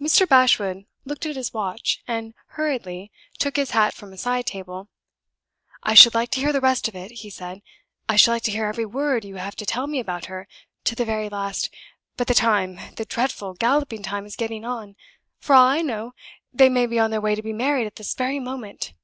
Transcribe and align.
Mr. 0.00 0.24
Bashwood 0.28 0.84
looked 1.04 1.26
at 1.26 1.34
his 1.34 1.52
watch, 1.52 2.00
and 2.06 2.32
hurriedly 2.50 3.10
took 3.40 3.56
his 3.56 3.72
hat 3.72 3.92
from 3.92 4.12
a 4.12 4.16
side 4.16 4.46
table. 4.46 4.88
"I 5.82 5.94
should 5.94 6.14
like 6.14 6.30
to 6.30 6.38
hear 6.40 6.52
the 6.52 6.60
rest 6.60 6.86
of 6.86 6.94
it," 6.94 7.10
he 7.10 7.28
said. 7.28 7.62
"I 8.08 8.14
should 8.14 8.30
like 8.30 8.44
to 8.44 8.52
hear 8.52 8.66
every 8.66 8.86
word 8.86 9.24
you 9.24 9.34
have 9.34 9.56
to 9.56 9.66
tell 9.66 9.88
me 9.88 9.98
about 9.98 10.26
her, 10.26 10.46
to 10.84 10.94
the 10.94 11.04
very 11.04 11.28
last. 11.28 11.74
But 12.16 12.28
the 12.28 12.34
time, 12.34 12.78
the 12.94 13.04
dreadful, 13.04 13.54
galloping 13.54 14.04
time, 14.04 14.26
is 14.26 14.36
getting 14.36 14.64
on. 14.64 14.94
For 15.40 15.56
all 15.56 15.66
I 15.66 15.82
know, 15.82 16.14
they 16.52 16.68
may 16.68 16.86
be 16.86 17.00
on 17.00 17.10
their 17.10 17.20
way 17.20 17.34
to 17.34 17.42
be 17.42 17.52
married 17.52 17.88
at 17.88 17.96
this 17.96 18.14
very 18.14 18.38
moment." 18.38 18.94